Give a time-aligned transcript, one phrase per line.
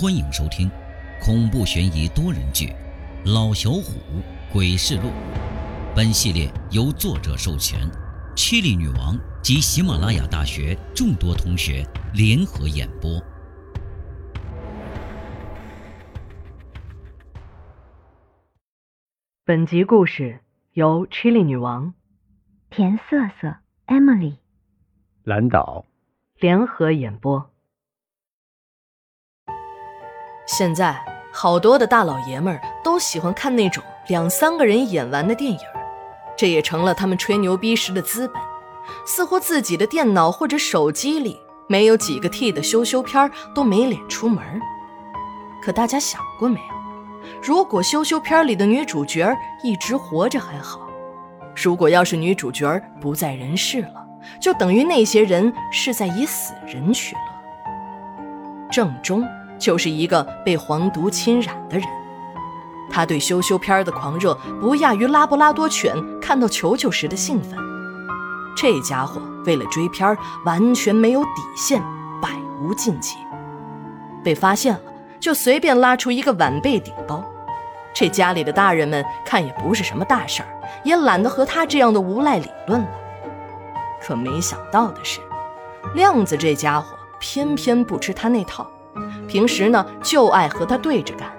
[0.00, 0.66] 欢迎收听
[1.20, 2.68] 恐怖悬疑多人剧
[3.34, 4.00] 《老小虎
[4.50, 5.08] 鬼事录》。
[5.94, 7.78] 本系列由作者授权，
[8.34, 13.22] 七里女王及喜马拉雅大学众多同学联合演播。
[19.44, 20.40] 本集故事
[20.72, 21.92] 由 Chili 女王、
[22.70, 24.38] 田瑟瑟、Emily、
[25.24, 25.84] 蓝岛
[26.38, 27.49] 联合演播。
[30.52, 31.00] 现在
[31.32, 35.58] 好多的大老爷们儿都喜欢看那种两三个人演完的电影，
[36.36, 38.36] 这也成了他们吹牛逼时的资本。
[39.06, 44.42] 似乎自己的电脑或者手机里没有几个 T 的羞羞片都没脸出门。
[45.62, 47.30] 可大家想过没有？
[47.40, 50.80] 如果羞羞片里的女主角一直活着还好，
[51.54, 54.04] 如果要是女主角不在人世了，
[54.40, 57.20] 就等于那些人是在以死人取乐。
[58.68, 59.24] 正中
[59.60, 61.86] 就是一个被黄毒侵染的人，
[62.90, 67.56] 他对羞羞片的狂热不亚于拉布拉多犬看到球球时的兴奋。
[68.56, 71.80] 这家伙为了追片完全没有底线，
[72.20, 73.16] 百无禁忌。
[74.24, 74.80] 被发现了。
[75.20, 77.22] 就随便拉出一个晚辈顶包，
[77.92, 80.48] 这家里的大人们看也不是什么大事儿，
[80.82, 82.88] 也懒得和他这样的无赖理论了。
[84.00, 85.20] 可没想到的是，
[85.94, 88.66] 亮子这家伙偏偏不吃他那套，
[89.30, 91.30] 平时呢就爱和他对着干。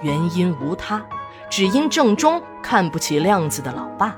[0.00, 1.04] 原因无他，
[1.50, 4.16] 只因正中看不起亮子的老爸。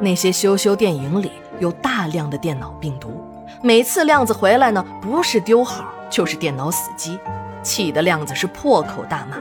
[0.00, 3.24] 那些羞羞电影里有大量的电脑病毒，
[3.62, 7.16] 每次亮子回来呢，不是丢号就是电脑死机。
[7.62, 9.36] 气得亮子是破口大骂，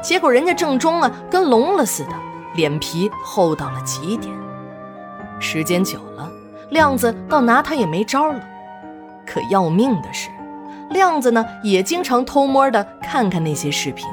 [0.00, 2.12] 结果人家正中啊跟聋了似的，
[2.54, 4.32] 脸皮厚到了极点。
[5.40, 6.30] 时间久了，
[6.70, 8.40] 亮子倒拿他也没招了。
[9.26, 10.30] 可要命的是，
[10.90, 14.06] 亮子呢也经常偷摸的看看那些视频。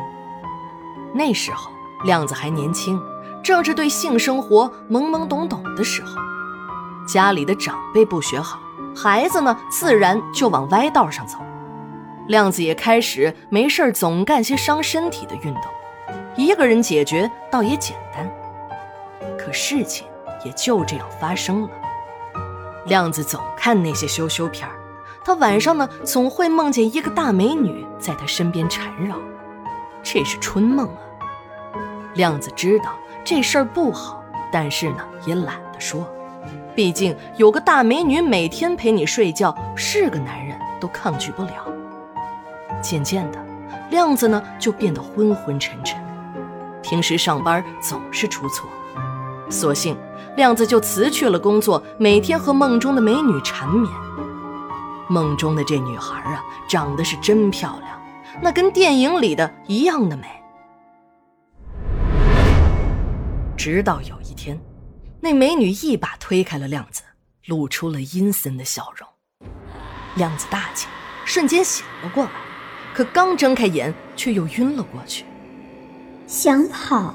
[1.14, 1.72] 那时候
[2.06, 3.00] 亮子还年轻，
[3.44, 6.16] 正是对性生活懵懵懂懂的时候，
[7.08, 8.60] 家里的长辈不学好，
[8.96, 11.38] 孩子呢自然就往歪道上走。
[12.28, 15.64] 亮子也开始没事总干些伤身体的运动，
[16.36, 18.30] 一个人解决倒也简单。
[19.38, 20.08] 可事情
[20.44, 21.70] 也就这样发生了。
[22.86, 24.68] 亮子总看那些羞羞片
[25.24, 29.16] 他晚上呢总会梦见一个大美女在他身边缠绕，
[30.04, 31.00] 这是春梦啊。
[32.16, 32.92] 亮子知道
[33.24, 36.06] 这事儿不好，但是呢也懒得说，
[36.76, 41.52] 毕竟有个大美女每天陪你睡觉，是个男人都抗拒不了。
[42.82, 43.40] 渐渐的，
[43.92, 45.98] 亮子呢就变得昏昏沉沉，
[46.82, 48.68] 平时上班总是出错，
[49.50, 49.98] 索性
[50.36, 54.03] 亮子就辞去了工作，每天和梦中的美女缠绵。
[55.10, 58.02] 梦中的这女孩啊，长得是真漂亮，
[58.42, 60.28] 那跟电影里的一样的美。
[63.58, 64.60] 直到有一天，
[65.20, 67.04] 那美女一把推开了亮子，
[67.46, 69.08] 露出了阴森的笑容。
[70.16, 70.88] 亮子大惊，
[71.26, 72.32] 瞬间醒了过来。
[72.94, 75.26] 可刚睁开眼，却又晕了过去。
[76.28, 77.14] 想跑？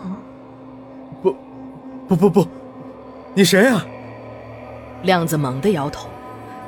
[1.23, 1.37] 不，
[2.09, 2.47] 不不不，
[3.35, 3.85] 你谁啊？
[5.03, 6.09] 亮子猛地摇头，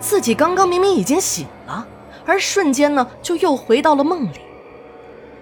[0.00, 1.86] 自己刚刚明明已经醒了，
[2.24, 4.40] 而瞬间呢，就又回到了梦里。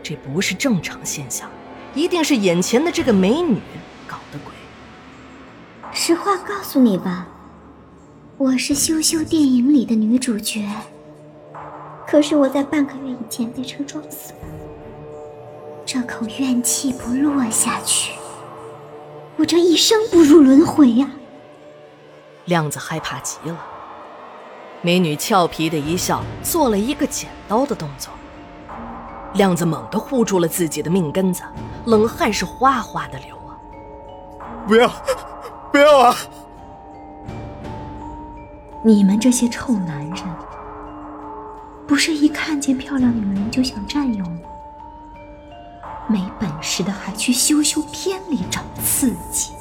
[0.03, 1.49] 这不是正常现象，
[1.95, 3.59] 一定是眼前的这个美女
[4.07, 4.53] 搞的鬼。
[5.93, 7.29] 实话告诉你吧，
[8.37, 10.69] 我是羞羞电影里的女主角。
[12.07, 14.39] 可是我在半个月以前被车撞死了，
[15.87, 18.15] 这口怨气不落下去，
[19.37, 21.11] 我这一生不入轮回呀！
[22.47, 23.59] 亮子害怕极了。
[24.81, 28.13] 美女俏皮的一笑，做了一个剪刀的动作。
[29.35, 31.43] 亮子猛地护住了自己的命根子，
[31.87, 33.59] 冷汗是哗哗的流啊！
[34.69, 34.89] 不要，
[35.73, 36.15] 不要啊！
[38.85, 40.17] 你们这些臭男人！
[41.87, 44.41] 不是一看见漂亮女人就想占有吗？
[46.07, 49.53] 没本事的还去羞羞片里找刺激，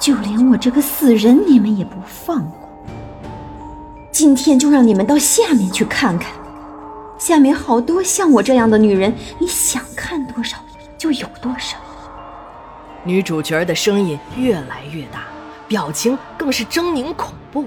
[0.00, 2.68] 就连我这个死人你们也不放过。
[4.12, 6.30] 今天就让你们到下面去看看，
[7.18, 10.58] 下面好多像我这样的女人，你想看多少
[10.98, 11.78] 就有多少。
[13.04, 15.24] 女主角的声音越来越大，
[15.66, 17.66] 表情更是狰狞恐怖。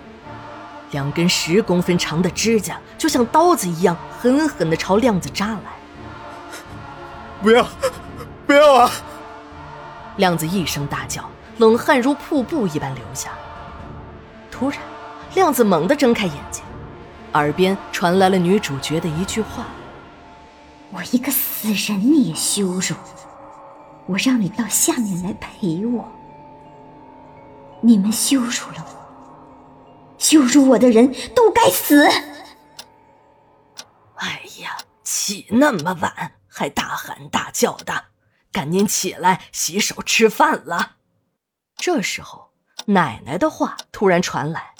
[0.91, 5.59] 两根十公分长的指甲就像刀子一样，狠狠地朝亮子扎来。
[7.41, 7.67] 不要，
[8.45, 8.91] 不要啊！
[10.17, 11.27] 亮子一声大叫，
[11.57, 13.31] 冷汗如瀑布一般流下。
[14.51, 14.79] 突然，
[15.35, 16.63] 亮子猛地睁开眼睛，
[17.33, 19.65] 耳边传来了女主角的一句话
[20.91, 22.95] ：“我一个死人你也羞辱，
[24.07, 26.09] 我让你到下面来陪我，
[27.81, 32.07] 你们羞辱了我，羞辱我的人都该死。
[34.15, 38.05] 哎呀，起那么晚还大喊大叫的，
[38.53, 40.93] 赶紧起来洗手吃饭了。
[41.75, 42.51] 这时候，
[42.85, 44.74] 奶奶的话突然传来：“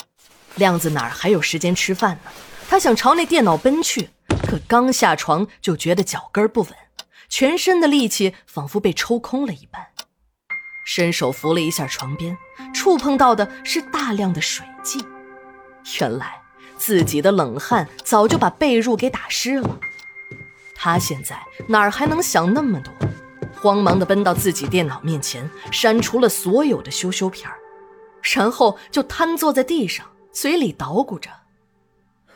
[0.55, 2.31] 亮子哪儿还有时间吃饭呢？”
[2.67, 4.09] 他想朝那电脑奔去，
[4.47, 6.69] 可刚下床就觉得脚跟不稳，
[7.29, 9.85] 全身的力气仿佛被抽空了一般。
[10.85, 12.37] 伸手扶了一下床边，
[12.73, 15.03] 触碰到的是大量的水迹。
[15.99, 16.39] 原来
[16.77, 19.79] 自己的冷汗早就把被褥给打湿了。
[20.75, 22.93] 他现在哪儿还能想那么多？
[23.53, 27.49] 慌忙地奔到自己电脑面前，删除了所有的羞羞片
[28.21, 30.05] 然后就瘫坐在地上，
[30.35, 31.29] 嘴里捣鼓着。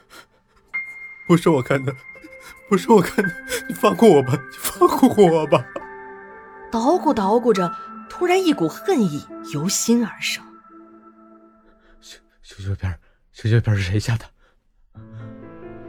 [1.27, 1.93] 不是我干的，
[2.69, 3.29] 不是我干的，
[3.67, 5.63] 你放过我吧，你放过我吧。
[6.71, 7.69] 捣鼓捣鼓着，
[8.09, 10.41] 突然一股恨意由心而生。
[12.01, 12.97] 修修修片，
[13.33, 14.25] 修修片是谁下的？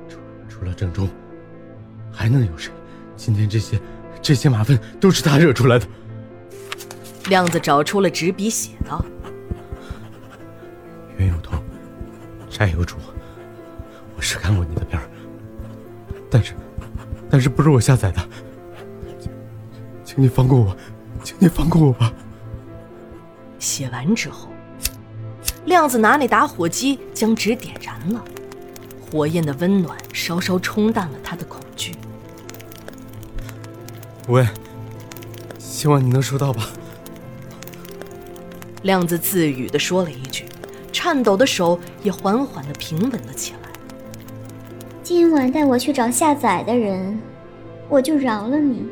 [0.08, 0.18] 除
[0.48, 1.08] 除了郑中，
[2.12, 2.72] 还能有谁？
[3.16, 3.80] 今天这些
[4.20, 5.86] 这些麻烦都是他惹出来的。
[7.28, 9.04] 亮子找出了纸笔，写道
[12.60, 12.96] ：“债有主，
[14.14, 15.08] 我是看过你的片儿。”
[16.30, 16.52] 但是，
[17.30, 18.20] 但是不是我下载的，
[19.18, 19.32] 请，
[20.04, 20.76] 请你放过我，
[21.24, 22.12] 请你放过我吧。
[23.58, 24.50] 写完之后，
[25.64, 28.22] 亮子拿那打火机将纸点燃了，
[29.10, 31.94] 火焰的温暖稍稍冲淡了他的恐惧。
[34.28, 34.46] 喂，
[35.58, 36.68] 希望你能收到吧。
[38.82, 40.44] 亮子自语的说了一句，
[41.02, 43.70] 颤抖的手也缓缓的平稳了起来。
[45.02, 47.18] 今晚带我去找下载的人，
[47.88, 48.86] 我就饶了你。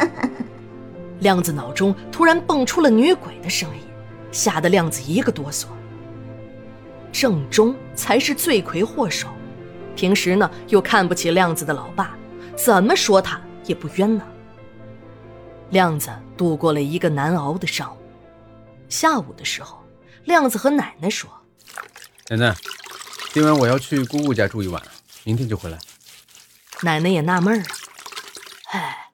[1.20, 3.80] 亮子脑中突然蹦出了女鬼的声音，
[4.30, 5.68] 吓得亮子一个哆嗦。
[7.10, 9.28] 正中才是罪魁祸首，
[9.96, 12.14] 平时呢又看不起亮子的老爸，
[12.54, 14.22] 怎么说他也不冤呢。
[15.70, 17.98] 亮子度过了一个难熬的上午。
[18.90, 19.78] 下午的时候，
[20.28, 21.30] 亮子和奶奶说
[22.28, 22.54] ：“奶奶，
[23.32, 24.80] 今晚我要去姑姑家住一晚。”
[25.24, 25.78] 明天就回来。
[26.82, 27.64] 奶奶也纳闷儿，
[28.72, 29.10] 哎，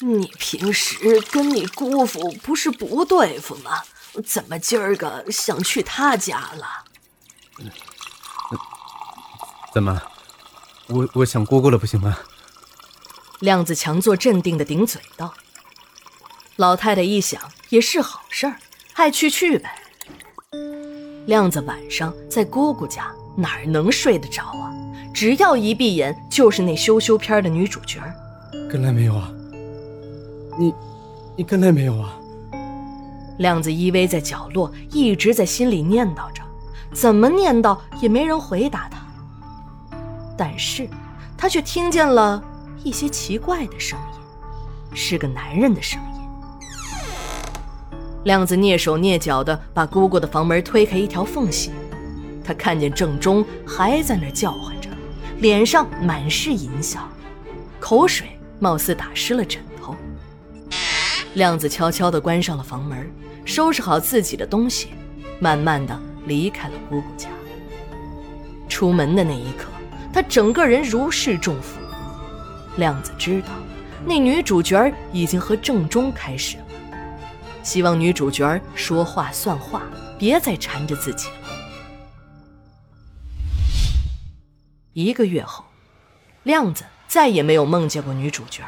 [0.00, 3.80] 你平时跟你姑父不是不对付吗？
[4.26, 6.84] 怎么今儿个想去他家了？
[9.72, 10.02] 怎么？
[10.88, 12.18] 我我想姑姑了，不行吗？
[13.38, 15.32] 亮子强作镇定的顶嘴道。
[16.56, 18.58] 老太太一想，也是好事儿，
[18.94, 19.82] 爱去去呗。
[21.26, 24.72] 亮子晚上在姑姑家，哪儿能睡得着啊？
[25.12, 28.00] 只要一闭眼，就是那羞羞片的女主角。
[28.70, 29.30] 跟来没有啊？
[30.58, 30.72] 你，
[31.36, 32.16] 你跟来没有啊？
[33.38, 36.42] 亮子依偎在角落，一直在心里念叨着，
[36.92, 38.98] 怎么念叨也没人回答他。
[40.38, 40.88] 但是，
[41.36, 42.42] 他却听见了
[42.84, 46.15] 一些奇怪的声音，是个男人的声音。
[48.26, 51.70] 亮子蹑手蹑脚地把姑姑的房门推开一条缝隙，
[52.44, 54.90] 他看见郑中还在那叫唤着。
[55.38, 57.08] 脸上满是淫笑，
[57.78, 58.26] 口水
[58.58, 59.94] 貌似打湿了枕头。
[61.34, 63.08] 亮子悄悄地关上了房门，
[63.44, 64.88] 收拾好自己的东西，
[65.38, 67.28] 慢慢地离开了姑姑家。
[68.68, 69.68] 出门的那一刻，
[70.12, 71.78] 他整个人如释重负。
[72.76, 73.50] 亮子知道，
[74.04, 76.65] 那女主角已经和郑中开始了。
[77.66, 79.82] 希望女主角说话算话，
[80.16, 81.48] 别再缠着自己了。
[84.92, 85.64] 一个月后，
[86.44, 88.62] 亮子再也没有梦见过女主角。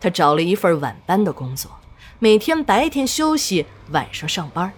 [0.00, 1.70] 他找了一份晚班的工作，
[2.18, 4.72] 每天白天休息，晚上上班，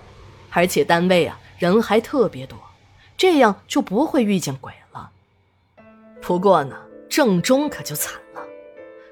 [0.51, 2.59] 而且单位啊人还特别多，
[3.17, 5.13] 这样就不会遇见鬼了。
[6.21, 6.77] 不过呢，
[7.09, 8.43] 郑中可就惨了，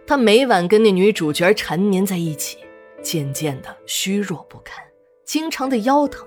[0.05, 2.59] 他每晚跟那女主角缠绵在一起，
[3.03, 4.85] 渐渐的虚弱不堪，
[5.25, 6.27] 经常的腰疼，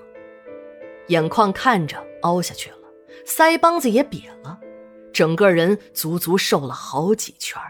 [1.08, 2.78] 眼眶看着凹下去了，
[3.26, 4.60] 腮帮子也瘪了。
[5.14, 7.62] 整个人足足瘦了好几圈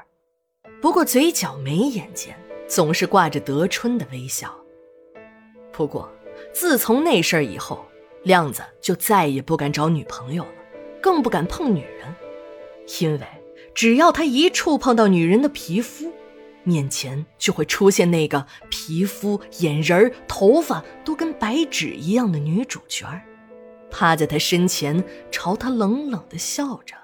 [0.82, 2.36] 不过嘴角眉眼间
[2.68, 4.52] 总是挂着得春的微笑。
[5.72, 6.12] 不过，
[6.52, 7.86] 自从那事儿以后，
[8.24, 10.52] 亮子就再也不敢找女朋友了，
[11.02, 12.16] 更不敢碰女人，
[13.00, 13.28] 因为
[13.76, 16.12] 只要他一触碰到女人的皮肤，
[16.66, 23.08] 面前就会出现那个皮肤、眼仁、头发都跟白纸一样的女主角，
[23.90, 26.96] 趴在他身前，朝他冷冷的笑着。